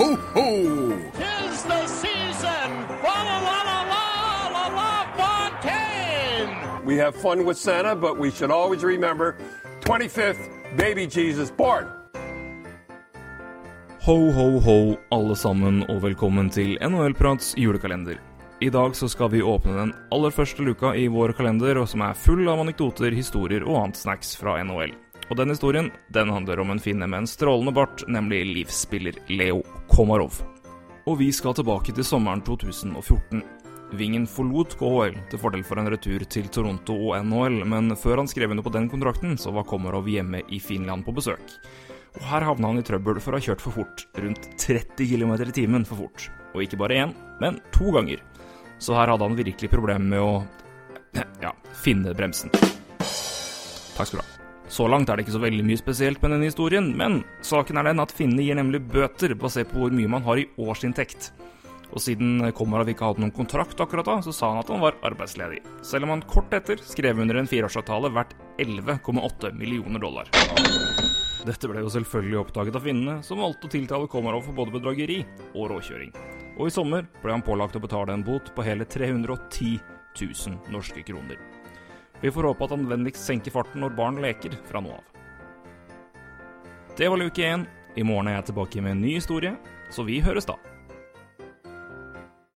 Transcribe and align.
ho, 0.00 0.16
ho! 0.34 0.48
Tis 1.12 1.62
the 1.64 1.86
season! 1.86 2.68
Fa 3.02 3.16
la 3.28 3.38
la 3.46 3.58
la 3.68 3.78
la 3.92 4.04
la 4.54 4.66
la 4.78 4.92
Fontaine! 5.18 6.86
We 6.86 6.96
have 6.96 7.14
fun 7.14 7.44
with 7.44 7.58
Santa, 7.58 7.94
but 7.94 8.18
we 8.18 8.30
should 8.30 8.50
always 8.50 8.82
remember 8.82 9.36
25th, 9.80 10.48
baby 10.76 11.06
Jesus 11.06 11.50
born. 11.50 11.86
Ho, 14.06 14.30
ho, 14.32 14.58
ho, 14.60 14.96
alle 15.10 15.36
sammen, 15.36 15.82
og 15.90 16.00
velkommen 16.02 16.48
til 16.50 16.78
NHL-prats 16.80 17.52
julekalender. 17.60 18.16
I 18.60 18.70
dag 18.70 18.96
så 18.96 19.08
skal 19.08 19.30
vi 19.30 19.42
åpne 19.42 19.76
den 19.76 19.92
aller 20.12 20.32
første 20.32 20.64
luka 20.64 20.94
i 20.96 21.06
vår 21.08 21.32
kalender, 21.36 21.76
og 21.76 21.88
som 21.88 22.00
er 22.00 22.16
full 22.16 22.48
av 22.48 22.64
anekdoter, 22.64 23.12
historier 23.12 23.68
og 23.68 23.84
annet 23.84 24.00
snacks 24.00 24.32
fra 24.40 24.56
NHL. 24.64 24.96
Og 25.30 25.38
den 25.38 25.52
historien 25.52 25.92
den 26.10 26.30
handler 26.34 26.60
om 26.60 26.72
en 26.74 26.82
finne 26.82 27.06
med 27.06 27.22
en 27.22 27.30
strålende 27.30 27.72
bart, 27.72 28.02
nemlig 28.10 28.42
livsspiller 28.50 29.14
Leo 29.30 29.62
Komarov. 29.88 30.40
Og 31.06 31.18
vi 31.20 31.30
skal 31.32 31.54
tilbake 31.54 31.94
til 31.94 32.04
sommeren 32.06 32.42
2014. 32.42 33.42
Vingen 33.98 34.26
forlot 34.30 34.76
KHL 34.78 35.16
til 35.30 35.40
fordel 35.42 35.62
for 35.66 35.80
en 35.80 35.90
retur 35.90 36.22
til 36.30 36.50
Toronto 36.50 36.94
og 37.10 37.24
NHL, 37.26 37.62
men 37.66 37.94
før 37.98 38.22
han 38.22 38.30
skrev 38.30 38.50
under 38.54 38.66
på 38.66 38.74
den 38.74 38.90
kontrakten, 38.90 39.38
så 39.38 39.54
var 39.54 39.66
Komarov 39.70 40.10
hjemme 40.10 40.42
i 40.50 40.60
Finland 40.62 41.06
på 41.06 41.14
besøk. 41.14 41.56
Og 42.18 42.26
her 42.26 42.46
havna 42.46 42.72
han 42.72 42.82
i 42.82 42.86
trøbbel 42.86 43.22
for 43.22 43.34
å 43.34 43.38
ha 43.38 43.46
kjørt 43.46 43.62
for 43.62 43.74
fort, 43.74 44.06
rundt 44.18 44.50
30 44.58 45.06
km 45.10 45.34
i 45.46 45.54
timen 45.54 45.86
for 45.86 46.04
fort. 46.04 46.26
Og 46.54 46.66
ikke 46.66 46.78
bare 46.78 46.98
én, 47.04 47.14
men 47.42 47.62
to 47.74 47.94
ganger. 47.94 48.22
Så 48.82 48.98
her 48.98 49.10
hadde 49.12 49.26
han 49.26 49.38
virkelig 49.38 49.70
problemer 49.70 50.10
med 50.10 50.22
å 50.22 50.34
ja, 51.46 51.54
finne 51.82 52.14
bremsen. 52.18 52.50
Takk 53.94 54.06
skal 54.10 54.18
du 54.18 54.26
ha. 54.26 54.39
Så 54.70 54.86
langt 54.86 55.10
er 55.10 55.18
det 55.18 55.24
ikke 55.26 55.34
så 55.34 55.42
veldig 55.42 55.64
mye 55.66 55.80
spesielt 55.80 56.20
med 56.22 56.30
denne 56.36 56.46
historien, 56.46 56.92
men 56.96 57.24
saken 57.42 57.80
er 57.80 57.88
den 57.88 58.02
at 58.02 58.12
finnene 58.14 58.44
gir 58.46 58.54
nemlig 58.54 58.84
bøter 58.92 59.34
basert 59.34 59.72
på 59.72 59.82
hvor 59.82 59.94
mye 59.94 60.10
man 60.10 60.22
har 60.22 60.38
i 60.38 60.46
årsinntekt. 60.62 61.32
Og 61.90 61.98
siden 61.98 62.52
Komarov 62.54 62.88
ikke 62.92 63.08
hadde 63.08 63.24
noen 63.24 63.34
kontrakt 63.34 63.82
akkurat 63.82 64.06
da, 64.06 64.20
så 64.22 64.30
sa 64.34 64.52
han 64.52 64.60
at 64.62 64.70
han 64.70 64.82
var 64.82 64.98
arbeidsledig. 65.06 65.58
Selv 65.82 66.06
om 66.06 66.14
han 66.14 66.22
kort 66.30 66.54
etter 66.54 66.78
skrev 66.86 67.18
under 67.18 67.40
en 67.40 67.50
fireårsavtale 67.50 68.12
verdt 68.14 68.36
11,8 68.62 69.50
millioner 69.58 70.02
dollar. 70.02 70.30
Dette 71.40 71.66
ble 71.66 71.82
jo 71.82 71.90
selvfølgelig 71.90 72.38
oppdaget 72.44 72.78
av 72.78 72.86
finnene, 72.86 73.20
som 73.26 73.42
valgte 73.42 73.66
å 73.66 73.74
tiltale 73.74 74.10
Komarov 74.12 74.46
for 74.46 74.54
både 74.54 74.76
bedrageri 74.76 75.24
og 75.50 75.72
råkjøring. 75.72 76.14
Og 76.60 76.68
i 76.68 76.74
sommer 76.74 77.10
ble 77.24 77.34
han 77.34 77.42
pålagt 77.42 77.74
å 77.74 77.82
betale 77.82 78.14
en 78.14 78.22
bot 78.26 78.52
på 78.54 78.66
hele 78.66 78.86
310 78.86 79.80
000 80.20 80.70
norske 80.70 81.02
kroner. 81.10 81.40
Vi 82.20 82.30
får 82.30 82.50
håpe 82.50 82.66
at 82.66 82.74
han 82.74 82.88
vennligst 82.88 83.24
senker 83.24 83.54
farten 83.54 83.80
når 83.80 83.96
barn 83.96 84.20
leker 84.20 84.56
fra 84.68 84.82
nå 84.84 84.92
av. 84.92 85.06
Det 86.98 87.08
var 87.08 87.20
luke 87.20 87.40
én. 87.40 87.64
I 87.96 88.04
morgen 88.06 88.28
er 88.28 88.36
jeg 88.38 88.50
tilbake 88.50 88.82
med 88.84 88.92
en 88.92 89.00
ny 89.02 89.14
historie, 89.16 89.54
så 89.90 90.04
vi 90.06 90.20
høres 90.22 90.46
da. 90.46 90.54